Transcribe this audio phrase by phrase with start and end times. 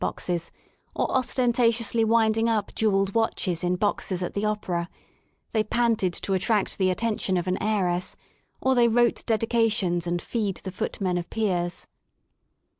[0.01, 1.15] 78 WORK IN LONDON snuff boxes or
[1.51, 4.89] ostentatiously winding up jewelled watches in boxes at the Opera;
[5.51, 8.15] they panted to attract the attention of an heiress
[8.61, 11.85] or they wrote dedications and fee*d the footmen of peers.